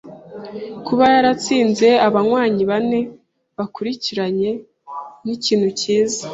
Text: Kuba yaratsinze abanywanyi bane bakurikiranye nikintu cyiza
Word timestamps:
Kuba 0.85 1.03
yaratsinze 1.15 1.87
abanywanyi 2.07 2.63
bane 2.71 2.99
bakurikiranye 3.57 4.51
nikintu 5.23 5.67
cyiza 5.79 6.25